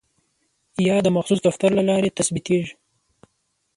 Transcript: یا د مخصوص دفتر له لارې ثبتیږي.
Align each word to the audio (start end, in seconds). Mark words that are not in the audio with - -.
یا 0.87 0.95
د 1.05 1.07
مخصوص 1.15 1.39
دفتر 1.47 1.69
له 1.77 1.83
لارې 1.89 2.15
ثبتیږي. 2.27 2.73